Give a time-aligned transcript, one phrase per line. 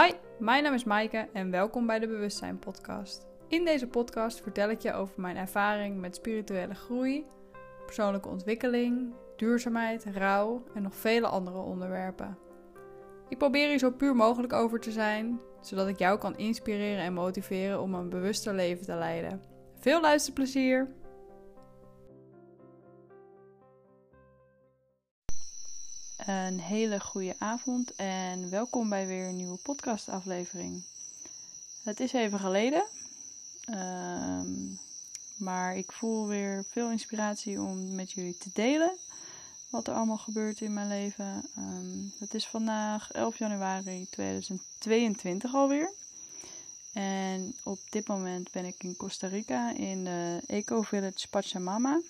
[0.00, 3.26] Hi, mijn naam is Maaike en welkom bij de Bewustzijn Podcast.
[3.48, 7.26] In deze podcast vertel ik je over mijn ervaring met spirituele groei,
[7.84, 12.38] persoonlijke ontwikkeling, duurzaamheid, rouw en nog vele andere onderwerpen.
[13.28, 17.12] Ik probeer hier zo puur mogelijk over te zijn, zodat ik jou kan inspireren en
[17.12, 19.42] motiveren om een bewuster leven te leiden.
[19.74, 20.88] Veel luisterplezier!
[26.26, 30.82] Een hele goede avond en welkom bij weer een nieuwe podcastaflevering.
[31.82, 32.84] Het is even geleden,
[33.64, 34.50] ehm,
[35.36, 38.96] maar ik voel weer veel inspiratie om met jullie te delen
[39.70, 41.42] wat er allemaal gebeurt in mijn leven.
[41.56, 45.92] Ehm, het is vandaag 11 januari 2022 alweer.
[46.92, 52.00] En op dit moment ben ik in Costa Rica in de Eco Village Pachamama.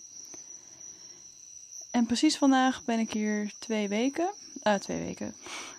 [1.92, 5.34] En precies vandaag ben ik hier twee weken, uh, twee weken,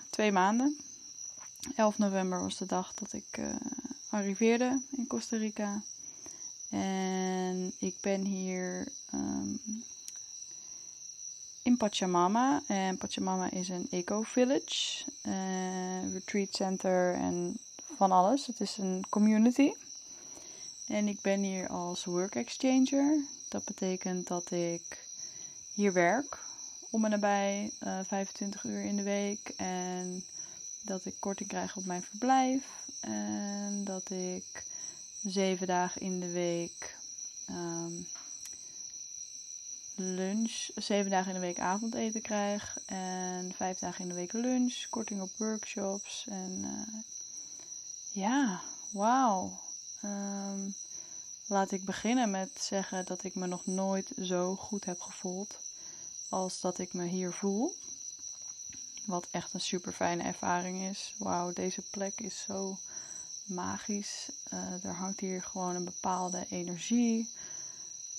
[0.10, 0.78] twee maanden.
[1.76, 3.56] 11 november was de dag dat ik uh,
[4.10, 5.82] arriveerde in Costa Rica.
[6.70, 9.62] En ik ben hier um,
[11.64, 12.62] in Pachamama.
[12.68, 17.58] En Pachamama is een eco-village, uh, retreat center en
[17.96, 18.46] van alles.
[18.46, 19.72] Het is een community.
[20.88, 23.24] En ik ben hier als work exchanger.
[23.50, 25.03] Dat betekent dat ik
[25.74, 26.40] hier werk
[26.90, 29.54] om en nabij uh, 25 uur in de week.
[29.58, 30.24] En
[30.82, 32.64] dat ik korting krijg op mijn verblijf.
[33.02, 34.64] En dat ik
[35.24, 36.96] zeven dagen in de week
[37.50, 38.08] um,
[39.96, 42.78] lunch, zeven dagen in de week avondeten krijg.
[42.86, 46.26] En vijf dagen in de week lunch, korting op workshops.
[46.30, 47.04] En uh,
[48.12, 49.60] ja, wauw.
[50.04, 50.76] Um,
[51.48, 55.60] laat ik beginnen met zeggen dat ik me nog nooit zo goed heb gevoeld
[56.34, 57.76] als dat ik me hier voel.
[59.06, 61.16] Wat echt een super fijne ervaring is.
[61.18, 62.78] Wauw, deze plek is zo
[63.46, 64.30] magisch.
[64.54, 67.30] Uh, er hangt hier gewoon een bepaalde energie.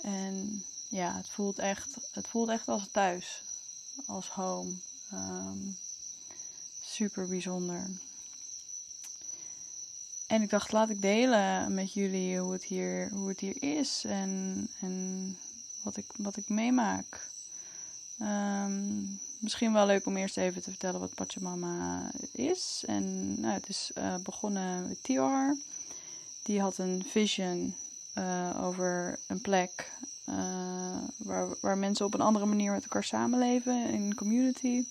[0.02, 3.42] En ja, het voelt echt, het voelt echt als thuis.
[4.06, 4.74] Als home.
[5.12, 5.76] Um,
[6.82, 7.90] super bijzonder.
[10.26, 14.04] En ik dacht, laat ik delen met jullie hoe het hier, hoe het hier is
[14.04, 15.38] en, en
[15.82, 17.32] wat, ik, wat ik meemaak.
[18.20, 22.84] Um, misschien wel leuk om eerst even te vertellen wat Pachamama is.
[22.86, 25.56] En nou, het is uh, begonnen met Tior.
[26.42, 27.74] Die had een vision
[28.14, 29.92] uh, over een plek
[30.28, 34.86] uh, waar, waar mensen op een andere manier met elkaar samenleven in community.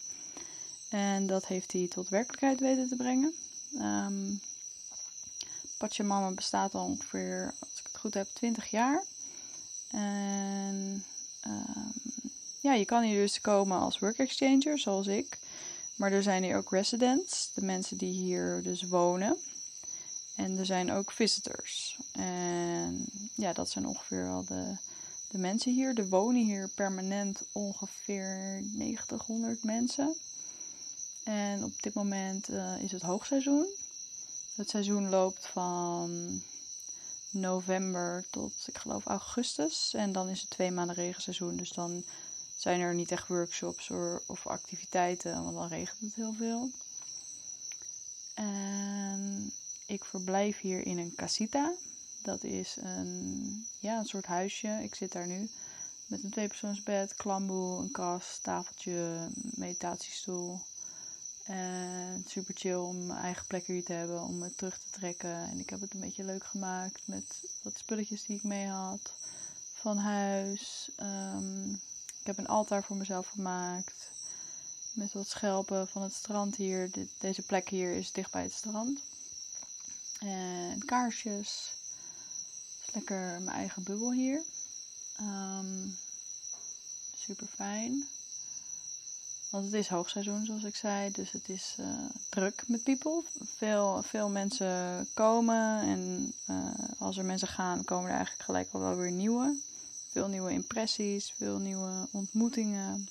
[0.90, 3.34] En dat heeft hij tot werkelijkheid weten te brengen.
[3.82, 4.40] Um,
[5.78, 9.04] Pachamama bestaat al ongeveer, als ik het goed heb, 20 jaar.
[9.92, 11.04] En
[11.48, 12.03] um,
[12.64, 15.38] ja, je kan hier dus komen als work exchanger, zoals ik.
[15.96, 19.38] Maar er zijn hier ook residents, de mensen die hier dus wonen.
[20.36, 21.98] En er zijn ook visitors.
[22.12, 24.76] En ja, dat zijn ongeveer wel de,
[25.30, 25.98] de mensen hier.
[25.98, 30.16] Er wonen hier permanent ongeveer 90, 100 mensen.
[31.24, 33.68] En op dit moment uh, is het hoogseizoen.
[34.56, 36.42] Het seizoen loopt van
[37.30, 39.94] november tot, ik geloof, augustus.
[39.94, 41.56] En dan is het twee maanden regenseizoen.
[41.56, 42.04] Dus dan
[42.56, 43.90] zijn er niet echt workshops
[44.26, 46.70] of activiteiten, want dan regent het heel veel.
[48.34, 49.52] En
[49.86, 51.74] ik verblijf hier in een casita.
[52.22, 54.80] Dat is een, ja, een soort huisje.
[54.82, 55.50] Ik zit daar nu
[56.08, 60.60] met een tweepersoonsbed, klamboe, een kast, tafeltje, meditatiestoel.
[61.44, 65.36] En super chill om mijn eigen plek hier te hebben, om me terug te trekken.
[65.36, 69.14] En ik heb het een beetje leuk gemaakt met wat spulletjes die ik mee had
[69.74, 70.90] van huis.
[71.00, 71.80] Um,
[72.24, 74.12] ik heb een altaar voor mezelf gemaakt.
[74.94, 76.90] Met wat schelpen van het strand hier.
[77.20, 79.02] deze plek hier is dicht bij het strand.
[80.20, 81.72] En kaarsjes.
[82.86, 84.42] Is lekker mijn eigen bubbel hier.
[85.22, 85.98] Um,
[87.16, 88.08] super fijn.
[89.50, 91.12] Want het is hoogseizoen, zoals ik zei.
[91.12, 91.88] Dus het is uh,
[92.30, 93.24] druk met people.
[93.58, 95.82] Veel, veel mensen komen.
[95.82, 99.56] En uh, als er mensen gaan, komen er eigenlijk gelijk al wel weer nieuwe.
[100.14, 103.08] Veel nieuwe impressies, veel nieuwe ontmoetingen.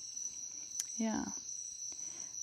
[0.95, 1.25] Ja.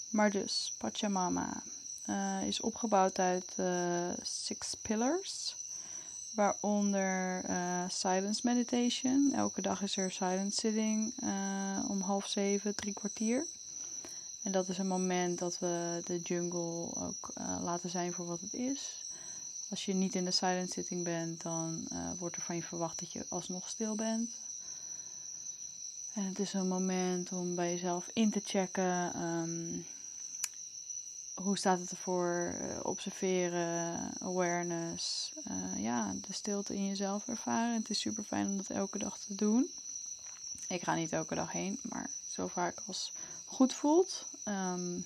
[0.09, 1.63] Maar dus, Pachamama
[2.09, 5.56] uh, is opgebouwd uit uh, six pillars.
[6.35, 9.33] Waaronder uh, silence meditation.
[9.35, 11.13] Elke dag is er silence sitting
[11.88, 13.45] om half zeven, drie kwartier.
[14.44, 18.53] En dat is een moment dat we de jungle ook laten zijn voor wat het
[18.53, 19.03] is.
[19.69, 23.11] Als je niet in de silent sitting bent, dan wordt er van je verwacht dat
[23.11, 24.31] je alsnog stil bent.
[26.13, 29.85] Het is een moment om bij jezelf in te checken um,
[31.44, 32.56] hoe staat het ervoor?
[32.61, 35.33] Uh, observeren, awareness.
[35.47, 37.73] Uh, ja, de stilte in jezelf ervaren.
[37.73, 39.69] Het is super fijn om dat elke dag te doen.
[40.67, 43.13] Ik ga niet elke dag heen, maar zo vaak als
[43.45, 44.25] goed voelt.
[44.47, 45.06] Um,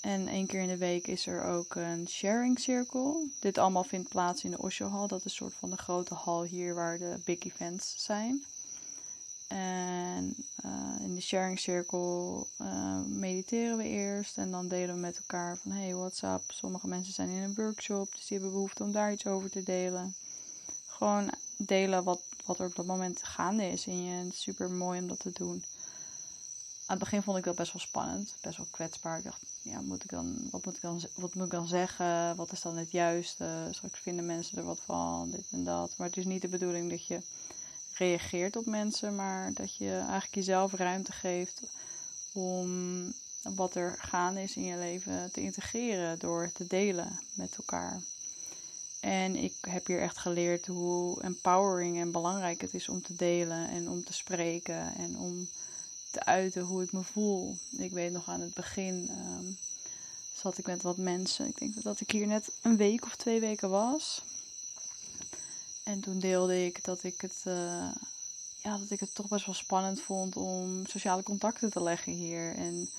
[0.00, 3.28] en één keer in de week is er ook een sharing circle.
[3.40, 5.06] Dit allemaal vindt plaats in de Osho Hall.
[5.06, 8.44] Dat is een soort van de grote hal hier waar de big events zijn.
[9.52, 14.38] En uh, in de sharing circle uh, mediteren we eerst.
[14.38, 16.42] En dan delen we met elkaar van hey, what's up?
[16.48, 19.62] Sommige mensen zijn in een workshop, dus die hebben behoefte om daar iets over te
[19.62, 20.14] delen.
[20.86, 24.14] Gewoon delen wat, wat er op dat moment gaande is in je.
[24.14, 25.64] Het is super mooi om dat te doen.
[26.86, 29.18] Aan het begin vond ik dat best wel spannend, best wel kwetsbaar.
[29.18, 32.36] Ik dacht, ja, moet ik dan, wat, moet ik dan, wat moet ik dan zeggen?
[32.36, 33.68] Wat is dan het juiste?
[33.70, 35.94] Straks vinden mensen er wat van, dit en dat.
[35.96, 37.18] Maar het is niet de bedoeling dat je
[37.94, 41.62] reageert op mensen, maar dat je eigenlijk jezelf ruimte geeft
[42.32, 43.12] om
[43.42, 48.00] wat er gaande is in je leven te integreren door te delen met elkaar.
[49.00, 53.68] En ik heb hier echt geleerd hoe empowering en belangrijk het is om te delen
[53.68, 55.48] en om te spreken en om
[56.10, 57.56] te uiten hoe ik me voel.
[57.70, 59.56] Ik weet nog aan het begin um,
[60.34, 61.46] zat ik met wat mensen.
[61.46, 64.22] Ik denk dat ik hier net een week of twee weken was.
[65.82, 67.88] En toen deelde ik dat ik het, uh,
[68.62, 72.54] ja, dat ik het toch best wel spannend vond om sociale contacten te leggen hier.
[72.54, 72.90] En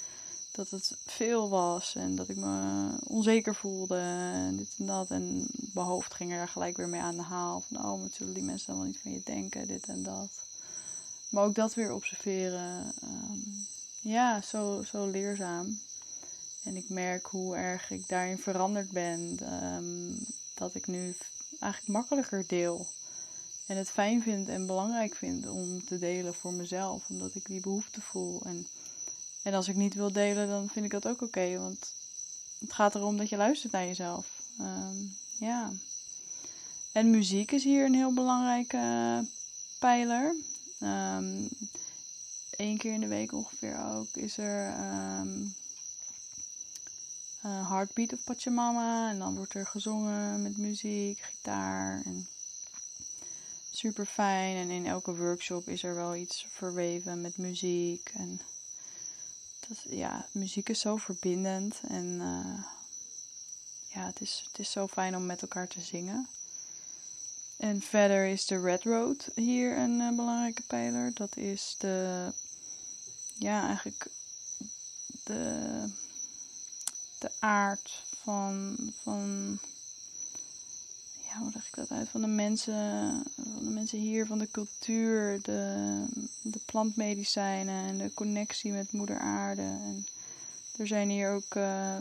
[0.52, 3.98] dat het veel was en dat ik me onzeker voelde
[4.34, 5.12] en dit en dat.
[5.12, 7.64] En mijn hoofd ging er gelijk weer mee aan de haal.
[7.68, 10.30] Van, oh, wat zullen die mensen dan wel niet van je denken, dit en dat.
[11.30, 12.94] Maar ook dat weer observeren.
[13.04, 13.68] Um,
[14.02, 15.80] ja, zo, zo leerzaam.
[16.64, 19.40] En ik merk hoe erg ik daarin veranderd ben.
[19.54, 21.16] Um, dat ik nu
[21.64, 22.88] eigenlijk makkelijker deel.
[23.68, 27.10] En het fijn vind en belangrijk vind om te delen voor mezelf.
[27.10, 28.42] Omdat ik die behoefte voel.
[28.46, 28.68] En,
[29.44, 31.58] en als ik niet wil delen, dan vind ik dat ook oké.
[31.58, 31.94] want
[32.60, 34.26] het gaat erom dat je luistert naar jezelf.
[34.60, 35.72] Um, ja.
[36.92, 39.26] En muziek is hier een heel belangrijke
[39.80, 40.36] pijler.
[40.82, 41.50] Um,
[42.56, 44.80] Eén keer in de week ongeveer ook is er
[45.20, 45.56] um,
[47.46, 49.10] uh, Heartbeat of Pachamama.
[49.10, 52.02] En dan wordt er gezongen met muziek, gitaar.
[52.06, 52.28] En
[53.72, 54.56] super fijn.
[54.56, 58.12] En in elke workshop is er wel iets verweven met muziek.
[58.14, 58.42] En
[59.68, 61.80] dat, ja, muziek is zo verbindend.
[61.88, 62.64] En uh,
[63.94, 66.28] ja, het is, het is zo fijn om met elkaar te zingen.
[67.58, 71.14] En verder is de Red Road hier een uh, belangrijke pijler.
[71.14, 72.28] Dat is de,
[73.38, 74.08] ja, eigenlijk
[75.24, 75.90] de,
[77.24, 79.60] de aard van, van,
[81.24, 82.10] ja, hoe leg ik dat uit?
[82.10, 86.04] Van de mensen, van de mensen hier, van de cultuur, de,
[86.42, 89.62] de plantmedicijnen en de connectie met Moeder Aarde.
[89.62, 90.06] En
[90.78, 91.98] er zijn hier ook uh,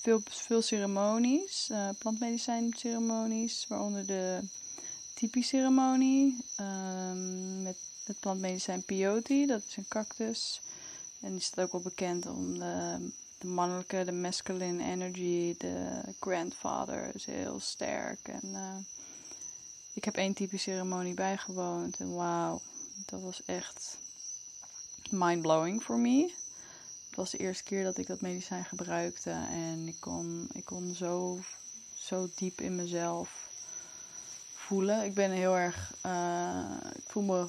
[0.00, 4.40] veel, veel ceremonies, uh, plantmedicijnceremonies, waaronder de
[5.14, 9.44] tipi-ceremonie um, met het plantmedicijn peyote.
[9.46, 10.60] Dat is een cactus.
[11.20, 17.14] En die staat ook wel bekend om de, de mannelijke, de masculine energy, de grandfather
[17.14, 18.28] is heel sterk.
[18.28, 18.76] En uh,
[19.92, 22.60] ik heb één type ceremonie bijgewoond en wauw,
[23.06, 23.98] dat was echt
[25.10, 26.32] mind-blowing voor me.
[27.06, 30.94] Het was de eerste keer dat ik dat medicijn gebruikte en ik kon, ik kon
[30.94, 31.38] zo,
[31.94, 33.48] zo diep in mezelf
[34.54, 35.04] voelen.
[35.04, 37.46] Ik ben heel erg, uh, ik voel me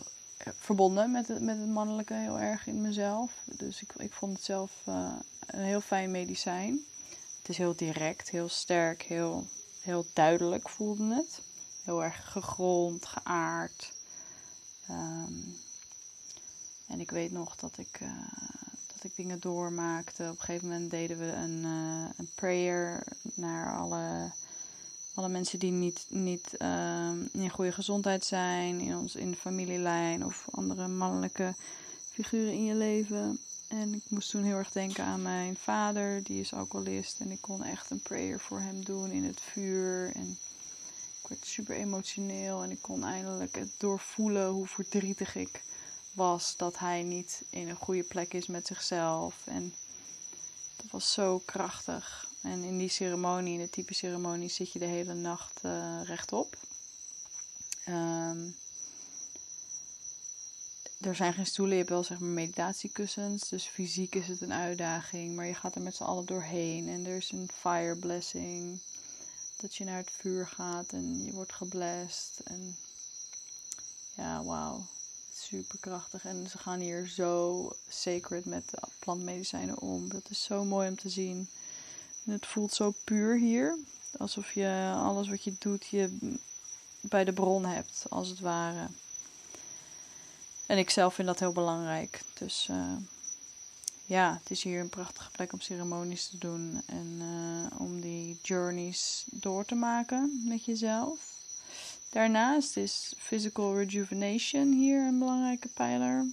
[0.58, 3.32] verbonden met het, met het mannelijke heel erg in mezelf.
[3.46, 5.14] Dus ik, ik vond het zelf uh,
[5.46, 6.80] een heel fijn medicijn.
[7.38, 9.48] Het is heel direct, heel sterk, heel,
[9.82, 11.42] heel duidelijk voelde het.
[11.84, 13.92] Heel erg gegrond, geaard.
[14.90, 15.56] Um,
[16.88, 18.10] en ik weet nog dat ik, uh,
[18.94, 20.24] dat ik dingen doormaakte.
[20.24, 23.04] Op een gegeven moment deden we een, uh, een prayer
[23.36, 24.32] naar alle
[25.14, 30.26] alle mensen die niet, niet uh, in goede gezondheid zijn, in, ons, in de familielijn
[30.26, 31.56] of andere mannelijke
[32.12, 33.40] figuren in je leven.
[33.68, 37.20] En ik moest toen heel erg denken aan mijn vader, die is alcoholist.
[37.20, 40.12] En ik kon echt een prayer voor hem doen in het vuur.
[40.16, 40.38] En
[41.22, 45.62] ik werd super emotioneel en ik kon eindelijk het doorvoelen hoe verdrietig ik
[46.12, 49.36] was dat hij niet in een goede plek is met zichzelf.
[49.46, 49.74] En
[50.76, 52.30] dat was zo krachtig.
[52.42, 56.58] En in die ceremonie, in de type ceremonie, zit je de hele nacht uh, rechtop.
[57.88, 58.56] Um,
[61.02, 63.50] er zijn geen stoelen, je hebt wel zeg maar meditatiekussens.
[63.50, 65.36] Dus fysiek is het een uitdaging.
[65.36, 66.90] Maar je gaat er met z'n allen doorheen.
[66.90, 68.80] En er is een fire blessing.
[69.58, 72.40] Dat je naar het vuur gaat en je wordt geblest.
[72.44, 72.76] En
[74.16, 74.86] ja, wauw.
[75.34, 76.26] super krachtig.
[76.26, 80.10] En ze gaan hier zo sacred met plantmedicijnen om.
[80.10, 81.50] Dat is zo mooi om te zien.
[82.24, 83.78] Het voelt zo puur hier.
[84.18, 86.18] Alsof je alles wat je doet, je
[87.02, 88.88] bij de bron hebt, als het ware.
[90.66, 92.22] En ik zelf vind dat heel belangrijk.
[92.34, 92.94] Dus uh,
[94.06, 98.40] ja, het is hier een prachtige plek om ceremonies te doen en uh, om die
[98.42, 101.20] journeys door te maken met jezelf.
[102.10, 106.26] Daarnaast is physical rejuvenation hier een belangrijke pijler.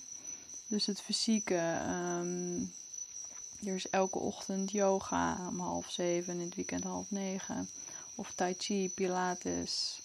[0.66, 1.80] Dus het fysieke.
[2.20, 2.72] Um,
[3.64, 7.68] er is elke ochtend yoga om half zeven en in het weekend half negen.
[8.14, 10.00] Of tai chi, pilates.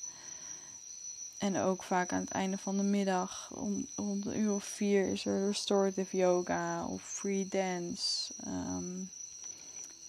[1.38, 5.08] En ook vaak aan het einde van de middag, om, rond een uur of vier,
[5.08, 8.34] is er restorative yoga of free dance.
[8.48, 9.10] Um,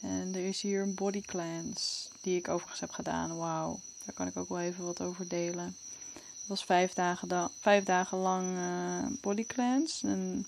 [0.01, 3.37] en er is hier een body cleanse, die ik overigens heb gedaan.
[3.37, 5.77] Wauw, daar kan ik ook wel even wat over delen.
[6.15, 10.09] Het was vijf dagen, da vijf dagen lang uh, body cleanse.
[10.09, 10.47] En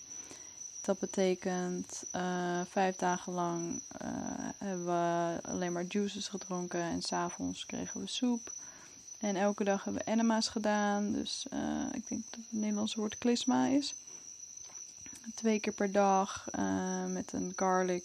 [0.87, 4.09] dat betekent uh, vijf dagen lang uh,
[4.59, 8.53] hebben we alleen maar juices gedronken en s'avonds kregen we soep.
[9.19, 11.13] En elke dag hebben we enema's gedaan.
[11.13, 13.95] Dus uh, ik denk dat het Nederlandse woord klisma is.
[15.35, 16.45] Twee keer per dag
[17.09, 18.05] met een garlic.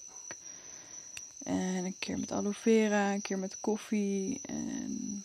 [1.44, 4.42] En een keer met aloe vera, een keer met koffie.
[4.46, 5.24] En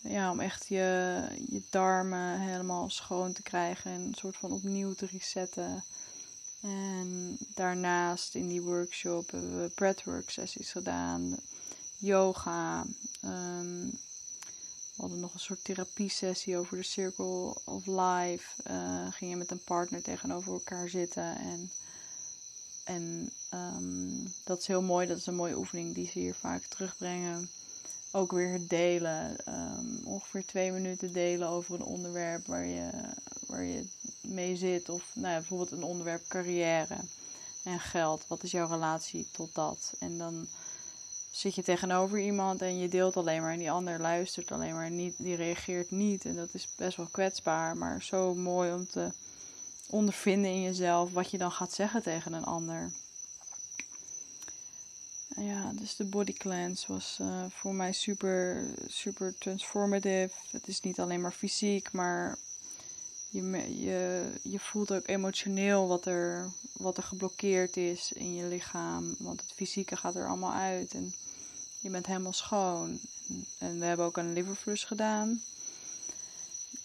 [0.00, 4.94] ja, om echt je, je darmen helemaal schoon te krijgen en een soort van opnieuw
[4.94, 5.84] te resetten.
[6.62, 11.36] En daarnaast in die workshop hebben we breathwork sessies gedaan,
[11.96, 12.86] yoga.
[13.24, 13.90] Um,
[14.94, 18.70] we hadden nog een soort therapiesessie over de Circle of Life.
[18.70, 21.36] Uh, ging je met een partner tegenover elkaar zitten.
[21.36, 21.70] En,
[22.84, 25.06] en um, dat is heel mooi.
[25.06, 27.50] Dat is een mooie oefening die ze hier vaak terugbrengen.
[28.10, 29.36] Ook weer delen.
[29.48, 32.90] Um, ongeveer twee minuten delen over een onderwerp waar je,
[33.52, 33.86] waar je
[34.20, 34.88] mee zit.
[34.88, 36.96] Of nou ja, bijvoorbeeld een onderwerp carrière
[37.62, 38.24] en geld.
[38.28, 39.94] Wat is jouw relatie tot dat?
[39.98, 40.46] En dan
[41.30, 44.90] zit je tegenover iemand en je deelt alleen maar en die ander luistert alleen maar
[44.90, 46.24] niet, die reageert niet.
[46.24, 49.12] En dat is best wel kwetsbaar, maar zo mooi om te
[49.90, 52.90] ondervinden in jezelf wat je dan gaat zeggen tegen een ander.
[55.36, 60.30] Ja, dus de body cleanse was uh, voor mij super, super transformative.
[60.50, 62.38] Het is niet alleen maar fysiek, maar
[63.32, 69.14] je, je, je voelt ook emotioneel wat er, wat er geblokkeerd is in je lichaam.
[69.18, 70.94] Want het fysieke gaat er allemaal uit.
[70.94, 71.14] En
[71.80, 72.98] je bent helemaal schoon.
[73.58, 75.42] En we hebben ook een liverflush gedaan.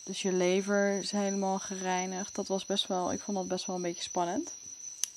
[0.03, 2.35] Dus je lever is helemaal gereinigd.
[2.35, 4.53] Dat was best wel, ik vond dat best wel een beetje spannend.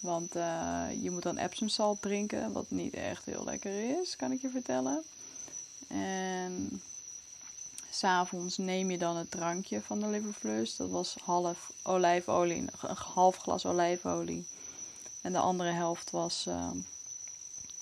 [0.01, 4.41] Want uh, je moet dan Epsom drinken, wat niet echt heel lekker is, kan ik
[4.41, 5.05] je vertellen.
[5.89, 6.83] En
[7.91, 10.77] s'avonds neem je dan het drankje van de liverflush.
[10.77, 14.47] Dat was half olijfolie, een half glas olijfolie.
[15.21, 16.71] En de andere helft was uh,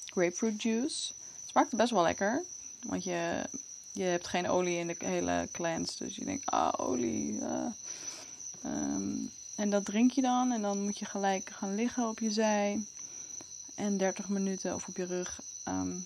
[0.05, 1.13] grapefruit juice.
[1.41, 2.45] Het smaakte best wel lekker.
[2.87, 3.45] Want je,
[3.93, 6.05] je hebt geen olie in de hele cleanse.
[6.05, 7.33] Dus je denkt, ah, olie.
[7.33, 7.67] Uh.
[8.65, 10.53] Um, en dat drink je dan.
[10.53, 12.85] En dan moet je gelijk gaan liggen op je zij.
[13.75, 15.97] En 30 minuten, of op je rug, um, ehm,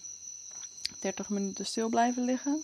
[1.01, 2.63] 30 minuten stil blijven liggen.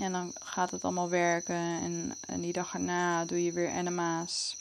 [0.00, 1.54] En dan gaat het allemaal werken.
[1.56, 4.56] En, en die dag erna doe je weer enema's.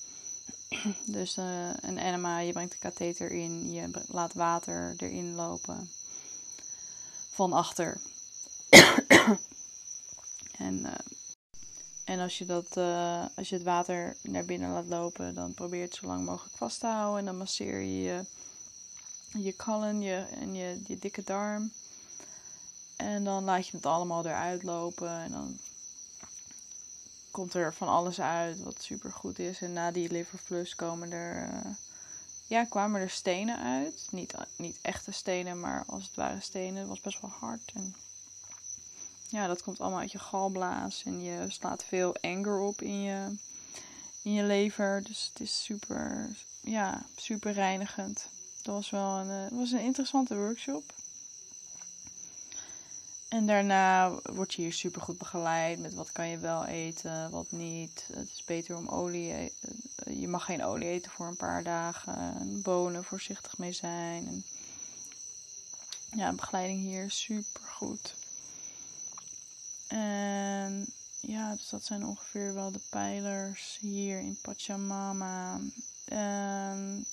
[1.05, 3.71] Dus uh, een enema, je brengt de katheter in.
[3.73, 5.89] Je laat water erin lopen
[7.31, 7.97] van achter.
[10.57, 10.91] en, uh,
[12.05, 15.79] en als je, dat, uh, als je het water naar binnen laat lopen, dan probeer
[15.79, 17.19] je het zo lang mogelijk vast te houden.
[17.19, 18.25] En dan masseer je je,
[19.43, 21.71] je kallen je, en je, je dikke darm.
[22.95, 25.09] En dan laat je het allemaal eruit lopen.
[25.09, 25.57] En dan
[27.31, 29.61] komt er van alles uit wat super goed is.
[29.61, 31.49] En na die liverflush komen er.
[31.49, 31.71] Uh,
[32.47, 34.07] ja, kwamen er stenen uit.
[34.11, 36.79] Niet, niet echte stenen, maar als het ware stenen.
[36.79, 37.71] Het was best wel hard.
[37.73, 37.95] En
[39.29, 41.03] ja, dat komt allemaal uit je galblaas.
[41.05, 43.35] En je slaat veel anger op in je,
[44.21, 45.03] in je lever.
[45.03, 46.29] Dus het is super,
[46.61, 48.27] ja, super reinigend.
[48.61, 50.93] Dat was wel een, uh, was een interessante workshop.
[53.35, 57.51] En daarna word je hier super goed begeleid met wat kan je wel eten, wat
[57.51, 58.07] niet.
[58.13, 59.31] Het is beter om olie.
[59.31, 59.49] E-,
[59.95, 62.61] eh, je mag geen olie eten voor een paar dagen.
[62.61, 64.27] Bonen voorzichtig mee zijn.
[64.27, 64.43] En
[66.17, 68.15] ja, begeleiding hier super goed.
[69.87, 70.85] En
[71.19, 75.59] ja, dus dat zijn ongeveer wel de pijlers hier in Pachamama.
[76.05, 77.05] En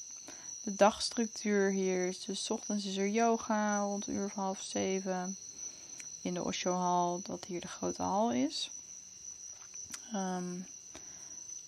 [0.62, 5.36] de dagstructuur hier is dus ochtends is er yoga rond uur of half zeven
[6.22, 8.70] in de Osho dat hier de grote hal is.
[10.14, 10.66] Um,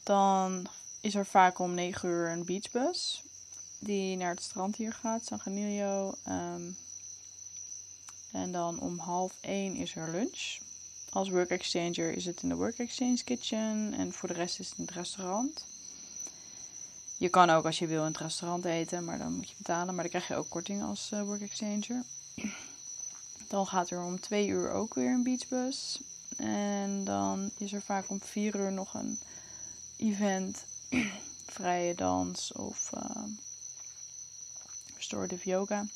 [0.02, 0.66] Dan
[1.00, 3.23] is er vaak om 9 uur een beachbus
[3.78, 6.14] die naar het strand hier gaat, San Ganillo.
[6.25, 6.70] Ehm,
[8.32, 10.58] en dan om half 1 is er lunch.
[11.11, 14.68] Als work exchanger is het in de work exchange kitchen en voor de rest is
[14.68, 15.66] het in het restaurant.
[17.16, 19.94] Je kan ook als je wil in het restaurant eten, maar dan moet je betalen.
[19.94, 22.02] Maar dan krijg je ook korting als uh, work exchanger.
[23.48, 26.00] Dan gaat er om twee uur ook weer een beachbus.
[26.36, 29.18] En dan is er vaak om vier uur nog een
[29.96, 30.64] event,
[31.56, 33.24] vrije dans of uh,
[34.96, 35.86] restorative yoga.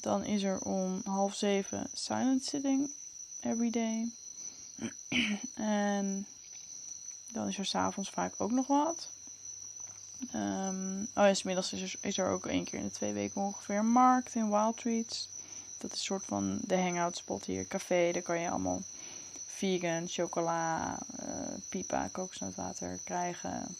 [0.00, 2.90] Dan is er om half zeven silent sitting
[3.40, 4.12] every day.
[5.54, 6.26] en
[7.32, 9.10] dan is er s'avonds vaak ook nog wat.
[10.34, 13.40] Um, oh ja, smiddags is er, is er ook één keer in de twee weken
[13.40, 15.28] ongeveer markt in Wild Treats.
[15.78, 17.66] Dat is een soort van de hangout spot hier.
[17.66, 18.82] Café, daar kan je allemaal
[19.46, 21.28] vegan, chocola, uh,
[21.68, 23.76] pipa, kokosnootwater krijgen.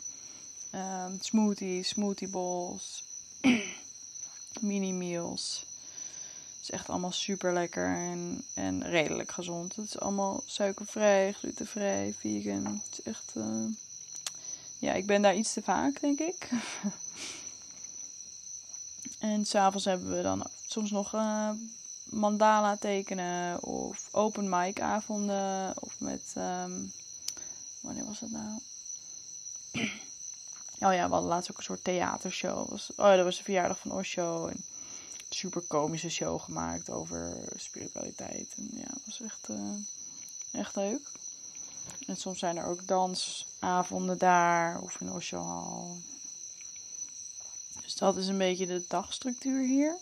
[0.75, 3.05] Um, smoothies, smoothie bowls,
[4.61, 5.67] mini meals.
[6.57, 9.77] Het is echt allemaal super lekker en, en redelijk gezond.
[9.77, 12.65] Het is allemaal suikervrij, glutenvrij, vegan.
[12.65, 13.33] Het is echt.
[13.37, 13.65] Uh,
[14.79, 16.49] ja, ik ben daar iets te vaak, denk ik.
[19.19, 21.51] en s'avonds hebben we dan soms nog uh,
[22.11, 25.75] mandala tekenen of open mic avonden.
[25.83, 26.93] Of met, um,
[27.81, 28.59] wanneer was dat nou?
[30.87, 32.73] oh ja, we hadden laatst ook een soort theatershow.
[32.97, 34.47] Oh, dat was de verjaardag van Osho.
[34.47, 34.65] En een
[35.29, 38.55] super komische show gemaakt over spiritualiteit.
[38.57, 39.75] En ja, het was echt, uh,
[40.53, 41.11] echt leuk.
[42.07, 46.01] En soms zijn er ook dansavonden daar of in Osho Hall.
[47.83, 49.97] Dus dat is een beetje de dagstructuur hier.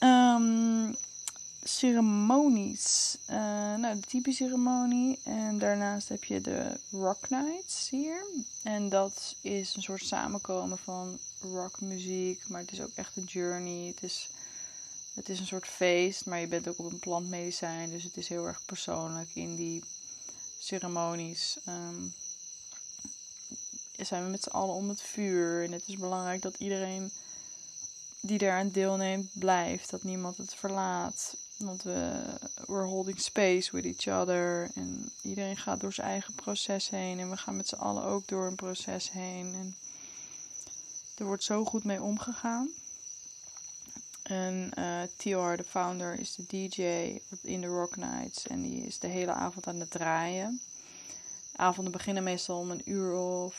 [0.00, 0.96] Um,
[1.62, 3.16] ceremonies.
[3.30, 3.36] Uh,
[3.74, 5.18] nou, de type ceremonie.
[5.22, 8.24] En daarnaast heb je de Rock Nights hier.
[8.62, 12.48] En dat is een soort samenkomen van rockmuziek.
[12.48, 13.86] Maar het is ook echt een journey.
[13.86, 14.30] Het is,
[15.14, 16.26] het is een soort feest.
[16.26, 17.90] Maar je bent ook op een plantmedicijn.
[17.90, 19.82] Dus het is heel erg persoonlijk in die
[20.58, 21.58] ceremonies.
[21.68, 22.12] Um,
[24.04, 25.64] zijn we met z'n allen om het vuur.
[25.64, 27.10] En het is belangrijk dat iedereen
[28.26, 29.90] die daaraan deelneemt blijft.
[29.90, 31.36] Dat niemand het verlaat.
[31.56, 32.22] Want we
[32.66, 34.70] we're holding space with each other.
[34.74, 37.18] En iedereen gaat door zijn eigen proces heen.
[37.18, 39.54] En we gaan met z'n allen ook door een proces heen.
[39.54, 39.76] En
[41.18, 42.70] er wordt zo goed mee omgegaan.
[44.22, 46.82] En uh, TR, de founder, is de DJ
[47.42, 48.46] in de Rock Nights.
[48.46, 50.60] En die is de hele avond aan het draaien.
[51.52, 53.54] De avonden beginnen meestal om een uur of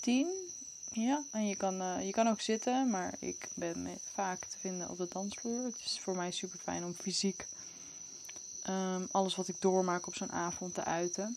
[0.00, 0.52] tien.
[0.96, 4.90] Ja, en je kan, uh, je kan ook zitten, maar ik ben vaak te vinden
[4.90, 5.64] op de dansvloer.
[5.64, 7.46] Het is voor mij super fijn om fysiek
[8.68, 11.36] um, alles wat ik doormaak op zo'n avond te uiten.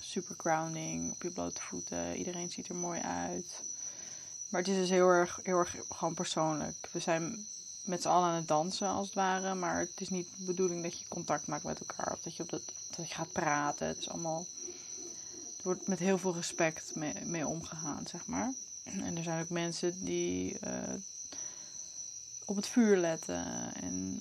[0.00, 2.16] Super grounding, op je blote voeten.
[2.16, 3.62] Iedereen ziet er mooi uit.
[4.48, 6.88] Maar het is dus heel erg, heel erg gewoon persoonlijk.
[6.92, 7.46] We zijn
[7.84, 9.54] met z'n allen aan het dansen als het ware.
[9.54, 12.12] Maar het is niet de bedoeling dat je contact maakt met elkaar.
[12.12, 12.62] Of dat je, op dat,
[12.96, 13.86] dat je gaat praten.
[13.86, 14.46] Het is allemaal
[15.64, 18.52] wordt met heel veel respect mee, mee omgegaan, zeg maar.
[18.84, 20.94] En er zijn ook mensen die uh,
[22.44, 24.20] op het vuur letten en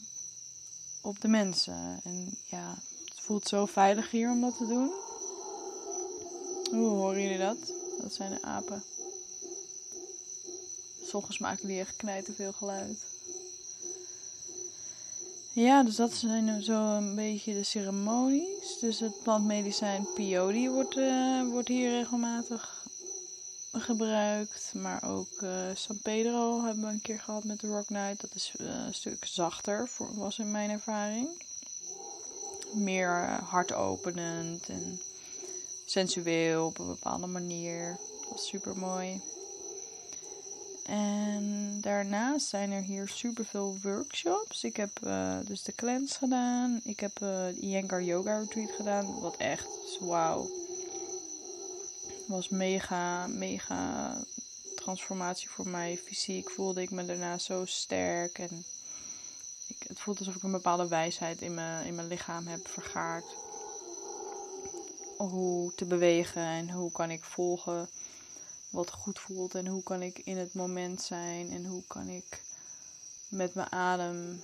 [1.02, 2.00] op de mensen.
[2.04, 2.76] En ja,
[3.06, 4.92] het voelt zo veilig hier om dat te doen.
[6.80, 7.74] Hoe horen jullie dat?
[8.02, 8.84] Dat zijn de apen.
[11.04, 13.13] Soms maken die echt knijten veel geluid.
[15.56, 18.80] Ja, dus dat zijn zo een beetje de ceremonies.
[18.80, 22.86] Dus het plantmedicijn peyote wordt, uh, wordt hier regelmatig
[23.72, 24.72] gebruikt.
[24.74, 28.22] Maar ook uh, San Pedro hebben we een keer gehad met de Rock Night.
[28.22, 31.28] Dat is uh, een stuk zachter, voor, was in mijn ervaring.
[32.74, 35.00] Meer hartopenend en
[35.86, 37.98] sensueel op een bepaalde manier.
[38.36, 39.22] Super mooi.
[40.84, 44.64] En daarnaast zijn er hier superveel workshops.
[44.64, 46.80] Ik heb uh, dus de cleanse gedaan.
[46.84, 49.20] Ik heb uh, de Iyengar Yoga Retreat gedaan.
[49.20, 49.68] Wat echt,
[50.00, 50.50] wauw.
[52.28, 54.14] Was mega, mega
[54.76, 55.98] transformatie voor mij.
[55.98, 58.40] Fysiek voelde ik me daarna zo sterk.
[58.40, 58.66] En
[59.68, 63.36] ik, het voelt alsof ik een bepaalde wijsheid in mijn, in mijn lichaam heb vergaard.
[65.18, 67.90] Hoe te bewegen en hoe kan ik volgen
[68.74, 72.44] wat goed voelt en hoe kan ik in het moment zijn en hoe kan ik
[73.28, 74.44] met mijn adem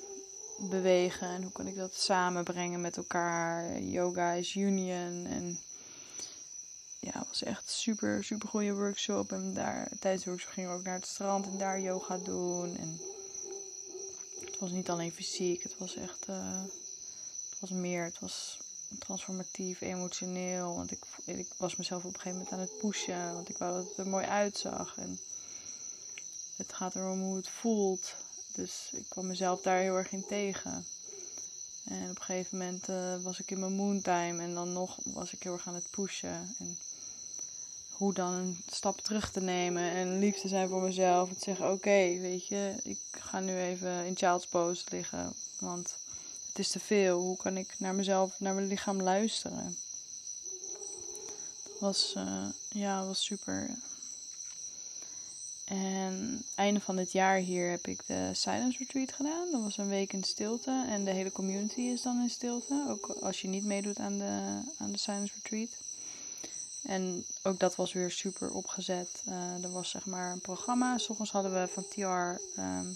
[0.60, 3.82] bewegen en hoe kan ik dat samenbrengen met elkaar.
[3.82, 5.60] Yoga is union en
[7.00, 9.32] ja, het was echt super, super goede workshop.
[9.32, 12.78] En daar, tijdens de workshop gingen we ook naar het strand en daar yoga doen.
[12.78, 13.00] En
[14.46, 16.62] het was niet alleen fysiek, het was echt, uh,
[17.50, 18.60] het was meer, het was
[19.00, 20.76] transformatief, emotioneel.
[20.76, 23.34] Want ik, ik was mezelf op een gegeven moment aan het pushen.
[23.34, 24.98] Want ik wou dat het er mooi uitzag.
[24.98, 25.20] En
[26.56, 28.16] het gaat erom hoe het voelt.
[28.54, 30.86] Dus ik kwam mezelf daar heel erg in tegen.
[31.86, 34.42] En op een gegeven moment uh, was ik in mijn moontime.
[34.42, 36.56] En dan nog was ik heel erg aan het pushen.
[36.60, 36.78] En
[37.92, 39.92] hoe dan een stap terug te nemen.
[39.92, 41.30] En lief te zijn voor mezelf.
[41.30, 45.34] En te zeggen, oké, weet je, ik ga nu even in child's pose liggen.
[45.60, 45.96] Want
[46.50, 47.20] het is te veel.
[47.20, 49.78] Hoe kan ik naar mezelf, naar mijn lichaam luisteren?
[51.64, 53.70] Dat was, uh, ja, was super.
[55.66, 59.52] En einde van dit jaar hier heb ik de Silence Retreat gedaan.
[59.52, 60.86] Dat was een week in stilte.
[60.90, 62.86] En de hele community is dan in stilte.
[62.90, 65.70] Ook als je niet meedoet aan de, aan de Silence Retreat.
[66.84, 69.24] En ook dat was weer super opgezet.
[69.28, 70.98] Uh, er was zeg maar een programma.
[70.98, 72.88] Soms hadden we van TR ehm,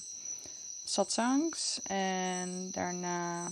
[0.83, 1.79] satsangs.
[1.83, 3.51] En daarna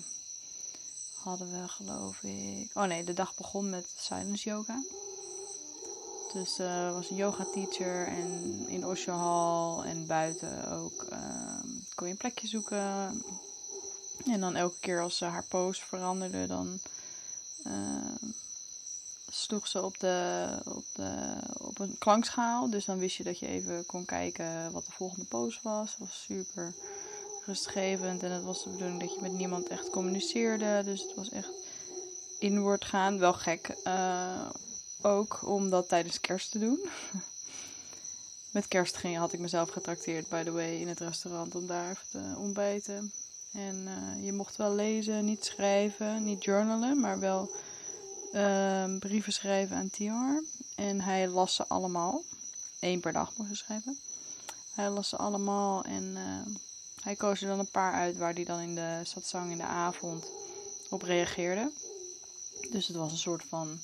[1.24, 2.70] hadden we geloof ik...
[2.74, 4.84] Oh nee, de dag begon met silence yoga.
[6.34, 11.60] Dus uh, er was een yoga teacher en in Osho Hall en buiten ook uh,
[11.96, 13.24] kon je een plekje zoeken.
[14.26, 16.80] En dan elke keer als ze haar pose veranderde, dan
[17.68, 18.30] uh,
[19.30, 22.70] sloeg ze op, de, op, de, op een klankschaal.
[22.70, 25.96] Dus dan wist je dat je even kon kijken wat de volgende pose was.
[25.98, 26.74] Dat was super
[27.46, 30.82] rustgevend en het was de bedoeling dat je met niemand echt communiceerde.
[30.86, 31.52] Dus het was echt
[32.40, 33.20] inward gaan.
[33.20, 34.50] Wel gek uh,
[35.02, 36.80] ook om dat tijdens kerst te doen.
[38.52, 41.90] met kerst ging, had ik mezelf getrakteerd, by the way, in het restaurant om daar
[41.90, 43.12] even te ontbijten.
[43.54, 47.52] En uh, je mocht wel lezen, niet schrijven, niet journalen, maar wel
[48.34, 50.44] uh, brieven schrijven aan Tior.
[50.76, 52.24] En hij las ze allemaal.
[52.80, 53.98] Eén per dag moest je schrijven.
[54.76, 56.56] Hij las ze allemaal en uh,
[57.02, 59.64] hij koos er dan een paar uit waar hij dan in de satsang in de
[59.64, 60.32] avond
[60.90, 61.72] op reageerde.
[62.72, 63.80] Dus het was een soort van.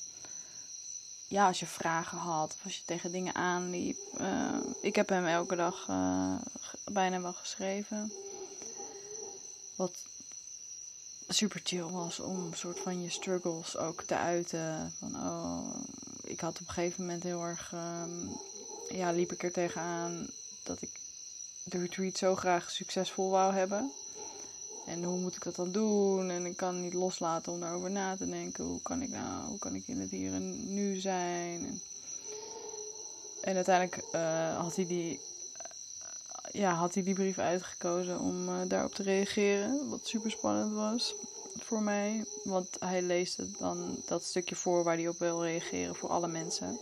[1.27, 3.97] Ja, als je vragen had of als je tegen dingen aanliep.
[4.21, 6.35] Uh, ik heb hem elke dag uh,
[6.91, 8.11] bijna wel geschreven.
[9.75, 10.05] Wat
[11.27, 14.93] super chill was om een soort van je struggles ook te uiten.
[14.99, 15.75] Van oh,
[16.23, 17.71] ik had op een gegeven moment heel erg.
[17.73, 18.39] Um,
[18.89, 20.27] ja, liep ik er tegenaan
[20.63, 20.99] dat ik
[21.69, 23.91] de retreat zo graag succesvol wou hebben.
[24.85, 26.29] En hoe moet ik dat dan doen?
[26.29, 28.63] En ik kan niet loslaten om daarover na te denken.
[28.63, 31.81] Hoe kan ik nou, hoe kan ik in het hier en nu zijn?
[33.41, 35.19] En, uiteindelijk uh, had hij die,
[36.51, 39.89] ja, had hij die brief uitgekozen om uh, daarop te reageren.
[39.89, 41.15] Wat super spannend was
[41.59, 42.25] voor mij.
[42.43, 46.27] Want hij leest het dan dat stukje voor waar hij op wil reageren voor alle
[46.27, 46.79] mensen.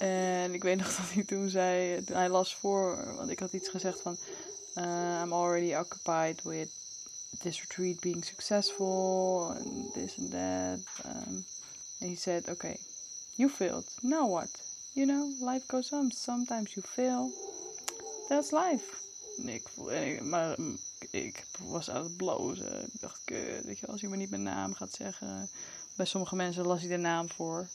[0.00, 3.68] En ik weet nog dat hij toen zei, hij las voor, want ik had iets
[3.68, 4.16] gezegd van,
[4.76, 6.68] uh, I'm already occupied with
[7.38, 10.78] this retreat being successful and this and that.
[11.04, 11.44] Um,
[12.00, 12.76] and he said, okay,
[13.34, 13.86] you failed.
[14.02, 14.48] Now what?
[14.92, 16.10] You know, life goes on.
[16.10, 17.30] Sometimes you fail.
[18.28, 18.98] That's life.
[19.38, 20.56] En ik, en maar
[21.10, 22.84] ik was aan het blozen.
[22.92, 25.50] Ik dacht, kut, weet je, als je me niet mijn naam gaat zeggen.
[25.96, 27.68] Bij sommige mensen las hij de naam voor.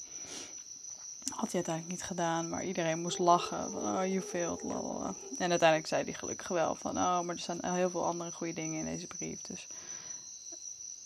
[1.35, 3.75] Had hij uiteindelijk niet gedaan, maar iedereen moest lachen.
[3.75, 5.13] Oh, you failed, lalala.
[5.37, 8.53] En uiteindelijk zei hij gelukkig wel van, oh, maar er staan heel veel andere goede
[8.53, 9.41] dingen in deze brief.
[9.41, 9.67] Dus,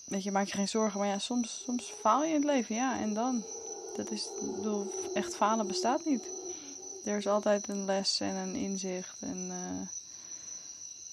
[0.06, 1.00] weet je, maak je geen zorgen.
[1.00, 3.00] Maar ja, soms, soms faal je in het leven, ja.
[3.00, 3.44] En dan?
[3.96, 6.24] Dat is, bedoel, echt falen bestaat niet.
[7.06, 9.22] Er is altijd een les en een inzicht.
[9.22, 9.88] En uh,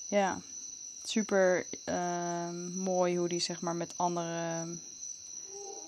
[0.07, 0.39] ja,
[1.05, 4.67] super uh, mooi hoe die zeg maar met andere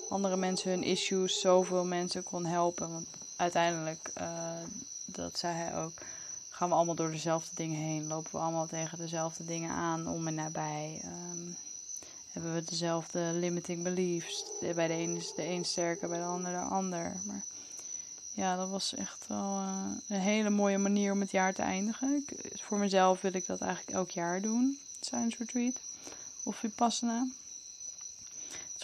[0.09, 2.93] andere mensen hun issues zoveel mensen kon helpen.
[2.93, 4.53] Want uiteindelijk, uh,
[5.05, 5.93] dat zei hij ook,
[6.51, 8.07] gaan we allemaal door dezelfde dingen heen.
[8.07, 11.03] Lopen we allemaal tegen dezelfde dingen aan, om en nabij.
[11.05, 11.57] Um,
[12.33, 14.45] hebben we dezelfde limiting beliefs.
[14.75, 17.13] Bij de een is de een sterker, bij de ander de ander.
[17.27, 17.43] Maar
[18.33, 22.25] ja, dat was echt wel uh, een hele mooie manier om het jaar te eindigen.
[22.27, 24.79] Ik, voor mezelf wil ik dat eigenlijk elk jaar doen.
[25.01, 25.81] Science Retreat
[26.43, 27.27] of Vipassana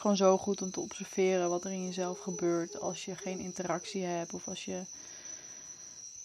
[0.04, 4.02] gewoon zo goed om te observeren wat er in jezelf gebeurt als je geen interactie
[4.02, 4.82] hebt of als je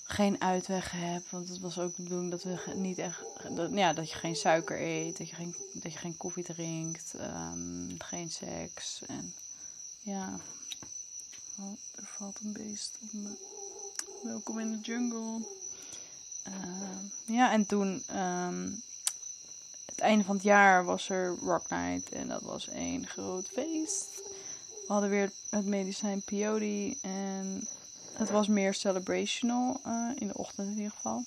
[0.04, 1.32] geen uitweg hebt.
[1.32, 3.24] Want het was ook de bedoeling dat we niet echt.
[3.56, 7.14] Dat, ja, dat je geen suiker eet, dat je geen, dat je geen koffie drinkt,
[7.14, 9.02] um, geen seks.
[9.08, 9.34] En
[10.02, 10.40] ja.
[11.60, 13.30] Oh, er valt een beest op me.
[14.24, 15.48] Welkom in de jungle.
[16.48, 18.04] Uh, ja, en toen.
[18.16, 18.82] Um,
[20.00, 24.22] het einde van het jaar was er Rock Night en dat was één groot feest.
[24.88, 27.68] We hadden weer het medicijn peyote en
[28.14, 31.24] het was meer celebrational, uh, in de ochtend in ieder geval.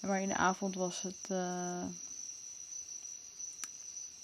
[0.00, 1.16] Maar in de avond was het.
[1.28, 1.84] Uh...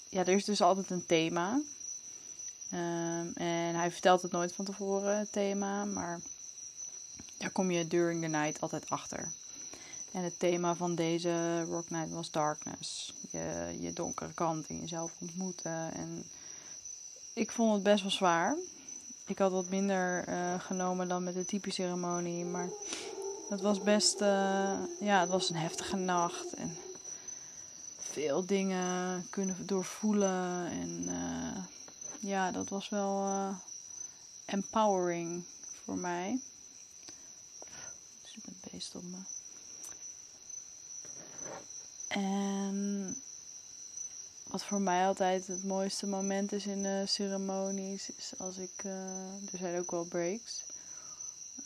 [0.09, 1.61] Ja, er is dus altijd een thema.
[2.71, 6.21] Ehm, en hij vertelt het nooit van tevoren, het thema, maar
[7.37, 9.31] daar kom je during the night altijd achter.
[10.11, 13.13] En het thema van deze Rock Night was darkness.
[13.29, 15.93] Je, je donkere kant in jezelf ontmoeten.
[15.93, 16.23] En
[17.33, 18.55] ik vond het best wel zwaar.
[19.25, 22.45] Ik had wat minder uh, genomen dan met de typische ceremonie.
[22.45, 22.69] Maar
[23.49, 26.53] het was best, uh, ja, het was een heftige nacht.
[26.53, 26.77] En
[27.97, 30.67] veel dingen kunnen doorvoelen.
[30.67, 31.63] En uh,
[32.19, 33.29] ja, dat was wel
[34.45, 35.43] empowering
[35.83, 36.39] voor mij.
[38.21, 39.40] Dus ik beest op me.
[42.13, 43.15] En
[44.47, 48.83] wat voor mij altijd het mooiste moment is in de ceremonies, is als ik.
[48.85, 48.93] Uh,
[49.51, 50.63] er zijn ook wel breaks.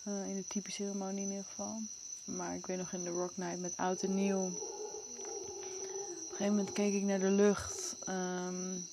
[0.08, 1.82] Uh, in de type ceremonie in ieder geval.
[2.26, 4.46] Maar ik weet nog in de Rock Night met oud en nieuw.
[4.46, 7.96] Op een gegeven moment keek ik naar de lucht.
[8.10, 8.88] Um,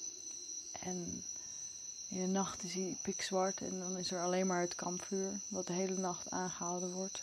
[0.81, 1.23] en
[2.09, 3.61] in de nacht is hij pikzwart.
[3.61, 5.41] En dan is er alleen maar het kampvuur.
[5.49, 7.23] Wat de hele nacht aangehouden wordt.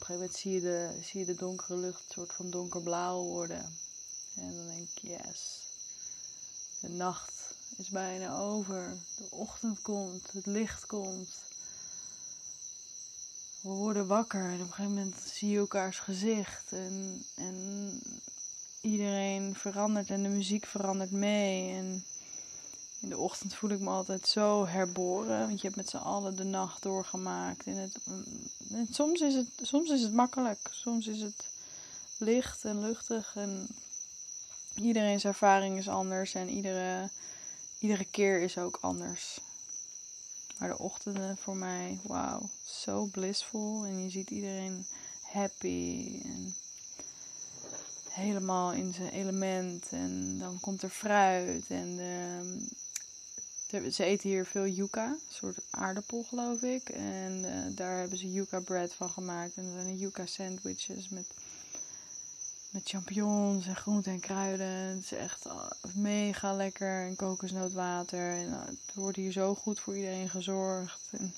[0.00, 2.50] Op een gegeven moment zie je de, zie je de donkere lucht een soort van
[2.50, 3.78] donkerblauw worden.
[4.34, 5.60] En dan denk ik, yes.
[6.80, 8.96] De nacht is bijna over.
[9.16, 10.32] De ochtend komt.
[10.32, 11.28] Het licht komt.
[13.60, 14.44] We worden wakker.
[14.44, 16.72] En op een gegeven moment zie je elkaars gezicht.
[16.72, 18.00] En, en
[18.80, 21.74] iedereen verandert en de muziek verandert mee.
[21.74, 22.04] En
[23.00, 25.46] in de ochtend voel ik me altijd zo herboren.
[25.46, 27.66] Want je hebt met z'n allen de nacht doorgemaakt.
[27.66, 27.96] En het,
[28.70, 30.68] en soms, is het, soms is het makkelijk.
[30.70, 31.44] Soms is het
[32.18, 33.32] licht en luchtig.
[33.36, 33.68] En
[34.74, 36.34] iedereen's ervaring is anders.
[36.34, 37.08] En iedere,
[37.78, 39.40] iedere keer is ook anders.
[40.58, 43.84] Maar de ochtenden voor mij, wauw, zo blissful.
[43.84, 44.86] En je ziet iedereen
[45.22, 46.20] happy.
[46.24, 46.54] En
[48.08, 49.86] helemaal in zijn element.
[49.90, 51.64] En dan komt er fruit.
[51.68, 52.38] En de,
[53.70, 56.88] ze eten hier veel yucca, een soort aardappel geloof ik.
[56.88, 59.56] En uh, daar hebben ze yucca bread van gemaakt.
[59.56, 61.26] En dat zijn yucca sandwiches met,
[62.70, 64.66] met champignons en groenten en kruiden.
[64.66, 67.06] Het is echt uh, mega lekker.
[67.06, 68.32] En kokosnootwater.
[68.32, 71.08] En uh, het wordt hier zo goed voor iedereen gezorgd.
[71.10, 71.34] En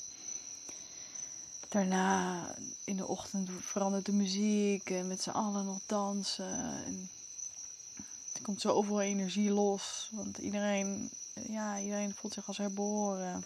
[1.68, 4.90] daarna in de ochtend verandert de muziek.
[4.90, 6.84] En met z'n allen nog dansen.
[6.84, 7.10] En
[8.32, 10.08] er komt zoveel energie los.
[10.12, 13.44] Want iedereen ja, iedereen voelt zich als herboren.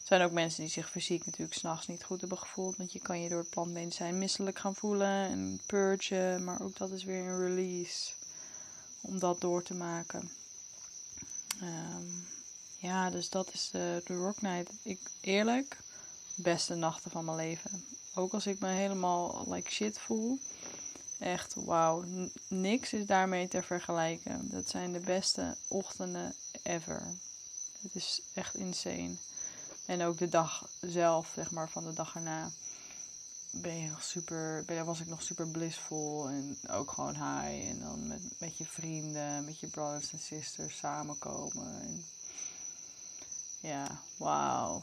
[0.00, 2.76] Er zijn ook mensen die zich fysiek natuurlijk s'nachts niet goed hebben gevoeld.
[2.76, 6.44] Want je kan je door het plantmedicijn misselijk gaan voelen en purgen.
[6.44, 8.12] Maar ook dat is weer een release.
[9.00, 10.30] Om dat door te maken.
[11.62, 12.26] Um,
[12.78, 14.72] ja, dus dat is de, de Rock Night.
[14.82, 15.78] Ik, eerlijk,
[16.34, 17.84] beste nachten van mijn leven.
[18.14, 20.38] Ook als ik me helemaal like shit voel.
[21.18, 22.04] Echt, wauw.
[22.48, 24.50] Niks is daarmee te vergelijken.
[24.50, 27.02] Dat zijn de beste ochtenden ever.
[27.80, 29.16] Het is echt insane.
[29.86, 32.50] En ook de dag zelf, zeg maar, van de dag erna.
[33.50, 37.68] Ben je nog super, ben, was ik nog super blissful en ook gewoon high.
[37.68, 41.80] En dan met, met je vrienden, met je brothers en sisters samenkomen.
[41.80, 42.04] En
[43.60, 44.82] ja, wauw.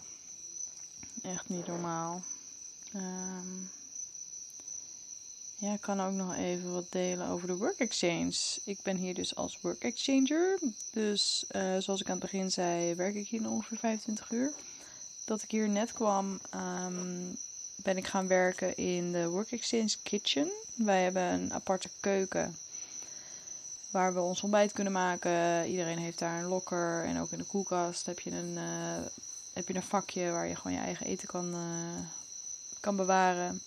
[1.22, 2.22] Echt niet normaal.
[2.96, 3.70] Um,
[5.60, 8.34] ja, ik kan ook nog even wat delen over de Work Exchange.
[8.64, 10.60] Ik ben hier dus als Work Exchanger.
[10.92, 14.52] Dus uh, zoals ik aan het begin zei, werk ik hier ongeveer 25 uur.
[15.26, 17.38] Dat ik hier net kwam, um,
[17.76, 20.52] ben ik gaan werken in de Work Exchange Kitchen.
[20.76, 22.58] Wij hebben een aparte keuken
[23.92, 25.68] waar we ons ontbijt kunnen maken.
[25.68, 29.06] Iedereen heeft daar een locker en ook in de koelkast heb je een, uh,
[29.54, 32.00] heb je een vakje waar je gewoon je eigen eten kan, uh,
[32.80, 33.62] kan bewaren.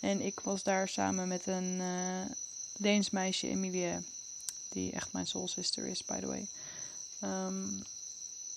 [0.00, 2.20] En ik was daar samen met een uh,
[2.78, 3.98] Deens meisje, Emilie,
[4.68, 6.46] die echt mijn soul sister is, by the way.
[7.22, 7.82] Um,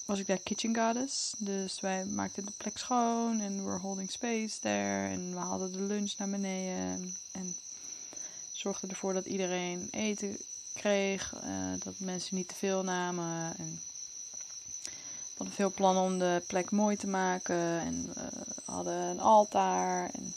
[0.06, 1.34] was ik daar kitchen goddess.
[1.38, 5.08] Dus wij maakten de plek schoon en we were holding space there.
[5.08, 7.16] En we haalden de lunch naar beneden.
[7.32, 7.56] En
[8.52, 10.38] zorgden ervoor dat iedereen eten
[10.74, 11.34] kreeg.
[11.44, 13.58] Uh, dat mensen niet te veel namen.
[13.58, 13.82] En
[15.38, 17.80] hadden veel plannen om de plek mooi te maken.
[17.80, 18.14] En
[18.66, 20.10] hadden een altaar.
[20.10, 20.34] En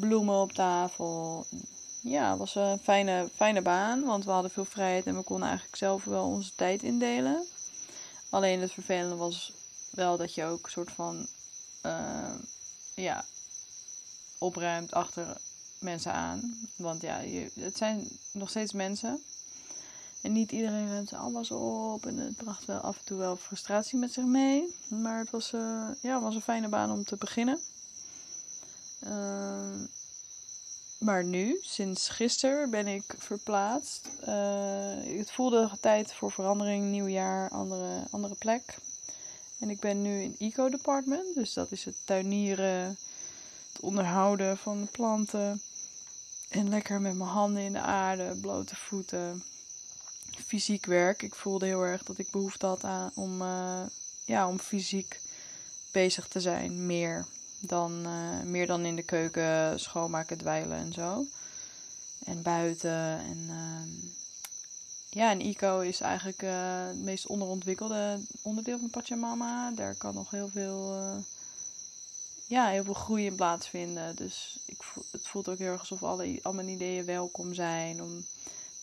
[0.00, 1.46] bloemen op tafel.
[2.02, 5.48] Ja, het was een fijne, fijne baan, want we hadden veel vrijheid en we konden
[5.48, 7.44] eigenlijk zelf wel onze tijd indelen.
[8.30, 9.52] Alleen het vervelende was
[9.90, 11.26] wel dat je ook een soort van,
[11.86, 12.34] uh,
[12.94, 13.24] ja,
[14.38, 15.36] opruimt achter
[15.78, 16.68] mensen aan.
[16.76, 19.22] Want ja, je, het zijn nog steeds mensen.
[20.22, 22.06] En niet iedereen ruimt alles op.
[22.06, 24.76] En het bracht wel af en toe wel frustratie met zich mee.
[24.88, 27.60] Maar het was, uh, ja, was een fijne baan om te beginnen.
[29.08, 29.84] Ehm,
[30.98, 34.08] maar nu, sinds gisteren, ben ik verplaatst.
[34.28, 38.78] Uh, het voelde tijd voor verandering, nieuw jaar, andere, andere plek.
[39.58, 42.98] En ik ben nu in Eco Department, dus dat is het tuinieren,
[43.72, 45.62] het onderhouden van de planten.
[46.48, 49.42] En lekker met mijn handen in de aarde, blote voeten.
[50.46, 51.22] Fysiek werk.
[51.22, 53.82] Ik voelde heel erg dat ik behoefte had aan, om, uh,
[54.24, 55.20] ja, om fysiek
[55.92, 56.86] bezig te zijn.
[56.86, 57.26] Meer
[57.66, 61.26] dan, uh, meer dan in de keuken schoonmaken, dweilen en zo.
[62.24, 63.18] En buiten.
[63.18, 64.02] En uh,
[65.10, 69.70] ja, en ICO is eigenlijk uh, het meest onderontwikkelde onderdeel van Pachamama.
[69.70, 71.16] Daar kan nog heel veel, uh,
[72.46, 74.16] ja, heel veel groei in plaatsvinden.
[74.16, 78.24] Dus ik het voelt ook heel erg alsof alle, al mijn ideeën welkom zijn om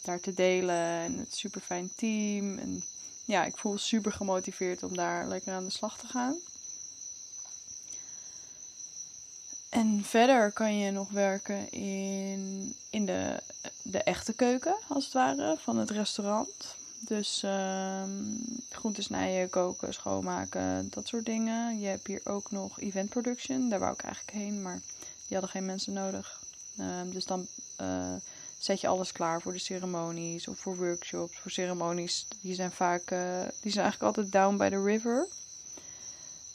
[0.02, 0.76] daar te delen.
[0.76, 2.58] En het super fijn team.
[2.58, 2.84] En
[3.26, 6.38] ja, ik voel super gemotiveerd om daar lekker aan de slag te gaan.
[9.74, 13.40] En verder kan je nog werken in, in de,
[13.82, 16.76] de echte keuken, als het ware, van het restaurant.
[17.00, 18.04] Dus uh,
[18.70, 21.80] groenten snijden, koken, schoonmaken, dat soort dingen.
[21.80, 23.70] Je hebt hier ook nog event production.
[23.70, 24.80] Daar wou ik eigenlijk heen, maar
[25.28, 26.42] die hadden geen mensen nodig.
[26.80, 27.48] Uh, dus dan
[27.82, 28.14] uh,
[28.58, 31.38] zet je alles klaar voor de ceremonies of voor workshops.
[31.38, 35.28] Voor ceremonies, die zijn vaak, eh, die zijn eigenlijk altijd down by the river.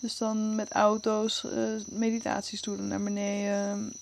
[0.01, 3.93] Dus dan met auto's, uh, meditatiestoelen naar beneden,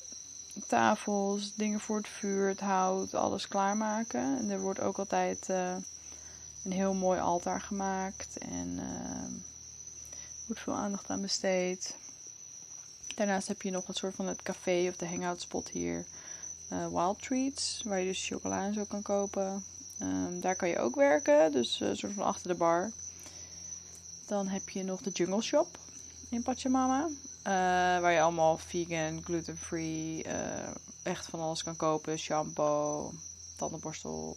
[0.66, 4.38] tafels, dingen voor het vuur, het hout, alles klaarmaken.
[4.38, 5.74] En er wordt ook altijd uh,
[6.64, 9.34] een heel mooi altaar gemaakt en uh,
[10.46, 11.96] wordt veel aandacht aan besteed.
[13.14, 16.04] Daarnaast heb je nog een soort van het café of de hangout spot hier.
[16.68, 19.64] Wild Treats, waar je dus chocola en zo kan kopen.
[20.02, 22.90] Um, daar kan je ook werken, dus een soort van achter de bar.
[24.26, 25.78] Dan heb je nog de Jungle Shop
[26.28, 27.06] in Pachamama.
[27.06, 27.52] Uh,
[28.00, 30.32] waar je allemaal vegan, gluten-free, uh,
[31.02, 32.18] echt van alles kan kopen.
[32.18, 33.12] Shampoo,
[33.56, 34.36] tandenborstel,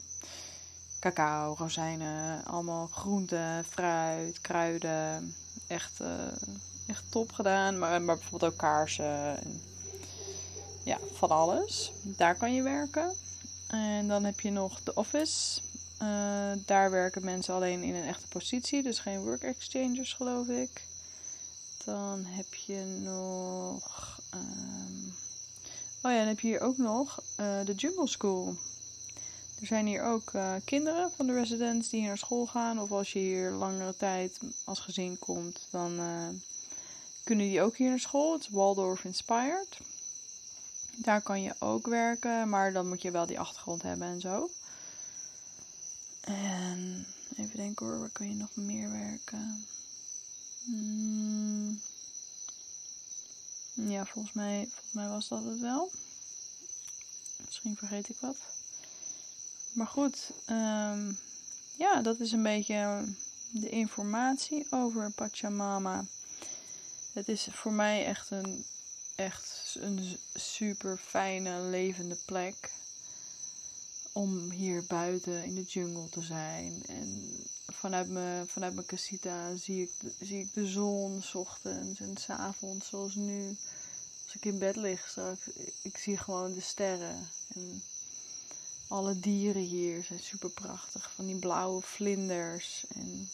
[0.99, 2.45] cacao, rozijnen.
[2.45, 5.35] Allemaal groenten, fruit, kruiden.
[5.67, 6.07] Echt, uh,
[6.87, 7.79] echt top gedaan.
[7.79, 9.43] Maar, maar bijvoorbeeld ook kaarsen.
[9.43, 9.61] En,
[10.83, 11.91] ja, van alles.
[12.01, 13.13] Daar kan je werken.
[13.67, 15.61] En dan heb je nog de office.
[16.65, 18.83] daar werken mensen alleen in een echte positie.
[18.83, 20.87] Dus geen work exchangers geloof ik.
[21.85, 24.17] Dan heb je nog.
[24.33, 25.13] Um...
[26.01, 28.55] Oh ja, dan heb je hier ook nog uh, de Jungle School.
[29.59, 32.79] Er zijn hier ook uh, kinderen van de residents die hier naar school gaan.
[32.79, 36.27] Of als je hier langere tijd als gezin komt, dan uh,
[37.23, 38.33] kunnen die ook hier naar school.
[38.33, 39.77] Het is Waldorf Inspired.
[40.95, 44.49] Daar kan je ook werken, maar dan moet je wel die achtergrond hebben en zo.
[46.21, 47.05] En
[47.37, 49.65] even denken hoor, waar kan je nog meer werken?
[50.63, 51.81] Hmm.
[53.73, 55.91] Ja, volgens mij, volgens mij was dat het wel.
[57.45, 58.37] Misschien vergeet ik wat.
[59.71, 61.19] Maar goed, um,
[61.77, 63.03] ja, dat is een beetje
[63.51, 66.05] de informatie over Pachamama.
[67.13, 68.65] Het is voor mij echt een,
[69.15, 72.71] echt een super fijne, levende plek.
[74.11, 76.83] Om hier buiten in de jungle te zijn.
[76.87, 77.29] En
[77.71, 82.29] vanuit mijn, vanuit mijn casita zie ik, zie ik de zon s ochtends en s
[82.29, 83.57] avonds zoals nu.
[84.23, 85.41] Als ik in bed lig straks,
[85.81, 87.29] ik zie gewoon de sterren.
[87.53, 87.83] En
[88.87, 91.11] alle dieren hier zijn super prachtig.
[91.15, 93.29] Van die blauwe vlinders en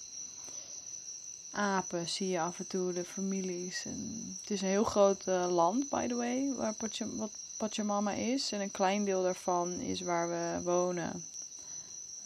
[1.51, 3.85] apen zie je af en toe, de families.
[3.85, 8.11] En het is een heel groot uh, land, by the way, waar Pachem, wat Pachamama
[8.11, 8.51] is.
[8.51, 11.25] En een klein deel daarvan is waar we wonen.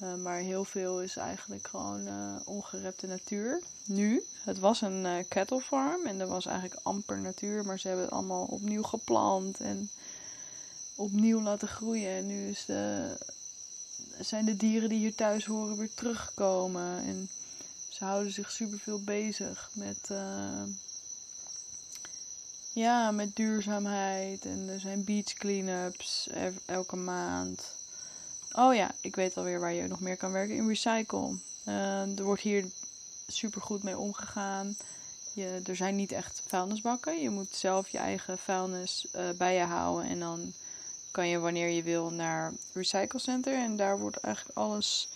[0.03, 3.62] Uh, maar heel veel is eigenlijk gewoon uh, ongerepte natuur.
[3.85, 7.88] Nu, het was een uh, cattle farm en er was eigenlijk amper natuur, maar ze
[7.88, 9.89] hebben het allemaal opnieuw geplant en
[10.95, 12.12] opnieuw laten groeien.
[12.12, 12.65] En nu is
[14.19, 17.03] zijn de dieren die hier thuis horen weer teruggekomen.
[17.03, 17.29] En
[17.89, 20.09] ze houden zich superveel bezig met,
[22.73, 24.45] ja, met duurzaamheid.
[24.45, 26.29] En er zijn beach cleanups
[26.65, 27.78] elke maand.
[28.51, 30.55] Oh ja, ik weet alweer waar je nog meer kan werken.
[30.55, 31.35] In recycle.
[31.67, 32.65] Uh, er wordt hier
[33.27, 34.77] super goed mee omgegaan.
[35.33, 37.21] Je, er zijn niet echt vuilnisbakken.
[37.21, 40.09] Je moet zelf je eigen vuilnis uh, bij je houden.
[40.09, 40.53] En dan
[41.11, 43.53] kan je wanneer je wil naar recyclecenter.
[43.53, 45.09] En daar wordt eigenlijk alles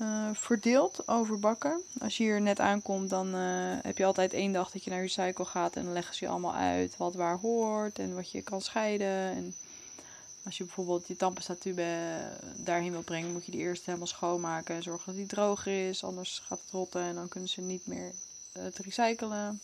[0.00, 1.80] uh, verdeeld over bakken.
[2.00, 3.32] Als je hier net aankomt, dan
[3.82, 5.76] heb je altijd één dag dat je naar recycle gaat.
[5.76, 9.16] En dan leggen ze je allemaal uit wat waar hoort en wat je kan scheiden.
[9.34, 9.54] En
[10.44, 12.18] als je bijvoorbeeld je tandpasta-tube
[12.56, 16.04] daarheen wil brengen, moet je die eerst helemaal schoonmaken en zorgen dat die droog is.
[16.04, 18.12] Anders gaat het rotten en dan kunnen ze niet meer
[18.56, 19.60] uh, te recyclen.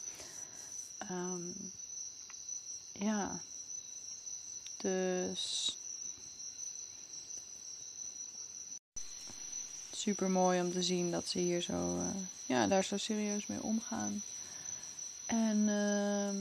[1.11, 1.55] Um,
[2.93, 3.41] ja.
[4.77, 5.75] Dus.
[9.93, 12.07] Super mooi om te zien dat ze hier zo, uh,
[12.47, 14.23] ja, daar zo serieus mee omgaan.
[15.27, 16.37] En ehm,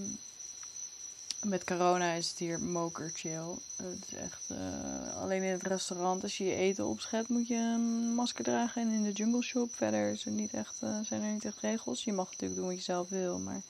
[1.43, 3.55] met corona is het hier moker chill.
[3.75, 7.55] Het is echt, eh, alleen in het restaurant, als je je eten opschet, moet je
[7.55, 8.81] een masker dragen.
[8.81, 11.59] En in de jungle shop verder is er niet echt, eh, zijn er niet echt
[11.59, 12.03] regels.
[12.03, 13.61] Je mag natuurlijk doen wat je zelf wil, maar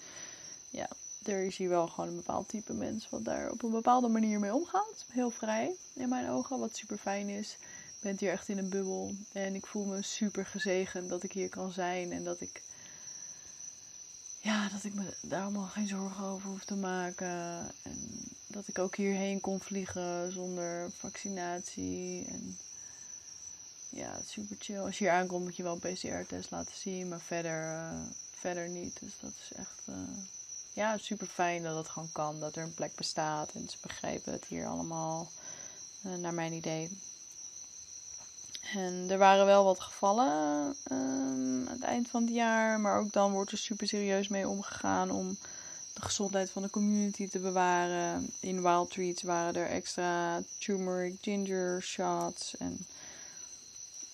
[0.70, 0.88] ja,
[1.24, 4.39] er is hier wel gewoon een bepaald type mens wat daar op een bepaalde manier
[4.39, 5.05] mee omgaat.
[5.11, 7.57] Heel vrij in mijn ogen, wat super fijn is.
[7.61, 11.32] Ik ben hier echt in een bubbel en ik voel me super gezegend dat ik
[11.32, 12.61] hier kan zijn en dat ik
[14.40, 17.72] ja, dat ik me daar allemaal geen zorgen over hoef te maken.
[17.82, 18.10] En
[18.48, 22.26] dat ik ook hierheen kon vliegen zonder vaccinatie.
[22.26, 22.58] En
[23.90, 24.80] ja, super chill.
[24.80, 28.70] Als je hier aankomt moet je wel een PCR-test laten zien, maar verder, uh, verder
[28.70, 29.00] niet.
[29.00, 29.96] Dus dat is echt uh,
[30.74, 32.40] ja, super fijn dat het gewoon kan.
[32.40, 35.32] Dat er een plek bestaat en ze begrijpen het hier allemaal
[36.06, 36.90] uh, naar mijn idee.
[38.74, 40.28] En er waren wel wat gevallen
[40.91, 42.80] um, aan het eind van het jaar.
[42.80, 45.38] Maar ook dan wordt er super serieus mee omgegaan om
[45.93, 48.30] de gezondheid van de community te bewaren.
[48.39, 52.57] In Wild Treats waren er extra turmeric ginger shots.
[52.57, 52.86] En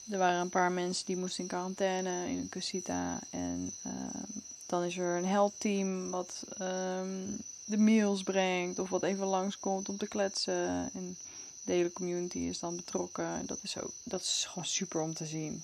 [0.09, 3.19] er waren een paar mensen die moesten in quarantaine in een casita.
[3.29, 8.79] En um, dan is er een health team wat um, de meals brengt.
[8.79, 10.89] Of wat even langskomt om te kletsen.
[10.93, 11.17] En
[11.65, 13.45] de hele community is dan betrokken.
[13.45, 15.63] Dat is, ook, dat is gewoon super om te zien.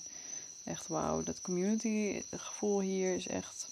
[0.64, 1.22] Echt wauw.
[1.22, 3.68] Dat community gevoel hier is echt,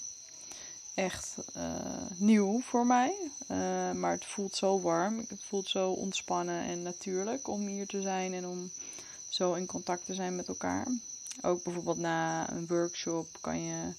[0.94, 3.14] echt uh, nieuw voor mij.
[3.42, 5.18] Uh, maar het voelt zo warm.
[5.28, 8.70] Het voelt zo ontspannen en natuurlijk om hier te zijn en om
[9.28, 10.86] zo in contact te zijn met elkaar.
[11.42, 13.92] Ook bijvoorbeeld na een workshop kan je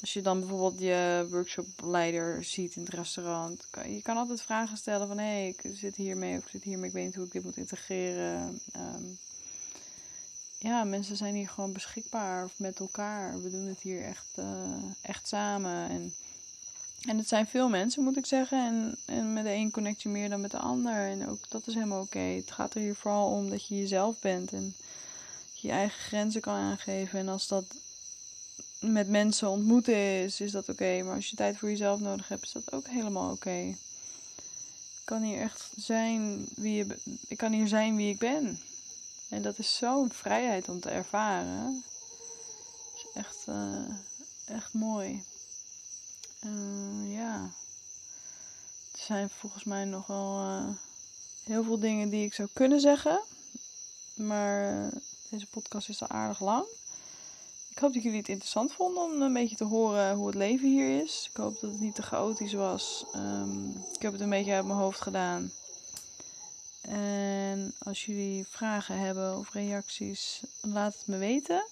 [0.00, 4.76] als je dan bijvoorbeeld je workshopleider ziet in het restaurant, kan, je kan altijd vragen
[4.76, 7.24] stellen van hé, hey, ik zit hiermee of ik zit hiermee, ik weet niet hoe
[7.24, 8.60] ik dit moet integreren.
[8.76, 9.18] Um,
[10.58, 13.42] ja, mensen zijn hier gewoon beschikbaar met elkaar.
[13.42, 14.44] We doen het hier echt, uh,
[15.00, 15.88] echt samen.
[15.88, 16.14] En,
[17.06, 18.66] en het zijn veel mensen, moet ik zeggen.
[18.66, 21.08] En, en met de een connect je meer dan met de ander.
[21.08, 22.18] En ook dat is helemaal oké.
[22.18, 24.74] Het gaat er hier vooral om dat je jezelf bent en
[25.54, 27.18] je eigen grenzen kan aangeven.
[27.18, 27.64] En als dat
[28.80, 31.02] met mensen ontmoeten is, is dat oké.
[31.02, 33.58] Maar als je tijd voor jezelf nodig hebt, is dat ook helemaal oké.
[34.98, 36.96] Ik kan hier echt zijn wie je
[37.28, 38.60] Ik kan hier zijn wie ik ben.
[39.28, 41.84] En dat is zo'n vrijheid om te ervaren.
[42.94, 43.84] is echt, uh,
[44.46, 45.22] echt mooi.
[46.44, 47.50] Uh, ja.
[48.92, 50.68] Er zijn volgens mij nog wel uh,
[51.44, 53.20] heel veel dingen die ik zou kunnen zeggen.
[54.14, 54.90] Maar
[55.30, 56.66] deze podcast is al aardig lang.
[57.78, 60.68] Ik hoop dat jullie het interessant vonden om een beetje te horen hoe het leven
[60.68, 61.28] hier is.
[61.30, 63.04] Ik hoop dat het niet te chaotisch was.
[63.14, 65.52] Um, ik heb het een beetje uit mijn hoofd gedaan.
[66.80, 71.66] En als jullie vragen hebben of reacties, laat het me weten.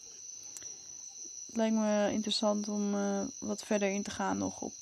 [1.46, 4.74] Het lijkt me interessant om uh, wat verder in te gaan nog op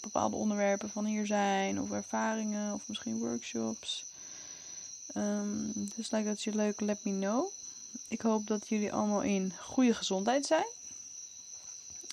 [0.00, 4.04] bepaalde onderwerpen van hier zijn, of ervaringen, of misschien workshops.
[5.16, 7.52] Um, dus lijkt dat je leuk, let me know.
[8.08, 10.66] Ik hoop dat jullie allemaal in goede gezondheid zijn.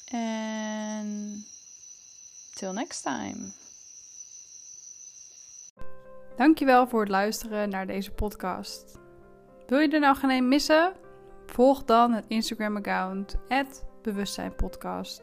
[0.05, 1.45] En
[2.53, 3.51] till next time.
[6.37, 8.99] Dankjewel voor het luisteren naar deze podcast.
[9.67, 10.93] Wil je er nou geen een missen?
[11.45, 13.35] Volg dan het Instagram account
[14.01, 15.21] @bewustzijnpodcast.